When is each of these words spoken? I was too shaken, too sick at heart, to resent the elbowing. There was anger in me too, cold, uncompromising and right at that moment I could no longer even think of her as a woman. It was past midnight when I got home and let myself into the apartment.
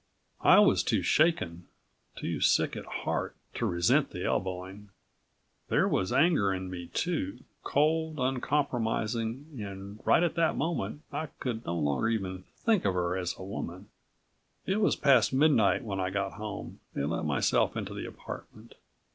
I 0.41 0.57
was 0.57 0.81
too 0.81 1.03
shaken, 1.03 1.67
too 2.15 2.39
sick 2.41 2.75
at 2.75 2.85
heart, 2.87 3.35
to 3.53 3.67
resent 3.67 4.09
the 4.09 4.25
elbowing. 4.25 4.89
There 5.69 5.87
was 5.87 6.11
anger 6.11 6.51
in 6.51 6.71
me 6.71 6.87
too, 6.87 7.43
cold, 7.63 8.17
uncompromising 8.17 9.59
and 9.59 9.99
right 10.03 10.23
at 10.23 10.33
that 10.33 10.57
moment 10.57 11.03
I 11.11 11.27
could 11.39 11.63
no 11.67 11.75
longer 11.75 12.09
even 12.09 12.45
think 12.57 12.83
of 12.83 12.95
her 12.95 13.15
as 13.15 13.35
a 13.37 13.43
woman. 13.43 13.89
It 14.65 14.81
was 14.81 14.95
past 14.95 15.33
midnight 15.33 15.83
when 15.83 15.99
I 15.99 16.09
got 16.09 16.33
home 16.33 16.79
and 16.95 17.11
let 17.11 17.23
myself 17.23 17.77
into 17.77 17.93
the 17.93 18.07
apartment. 18.07 18.73